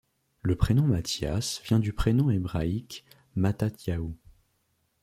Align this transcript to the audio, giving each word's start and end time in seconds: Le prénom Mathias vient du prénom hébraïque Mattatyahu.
Le 0.41 0.55
prénom 0.55 0.87
Mathias 0.87 1.61
vient 1.63 1.77
du 1.77 1.93
prénom 1.93 2.31
hébraïque 2.31 3.05
Mattatyahu. 3.35 4.15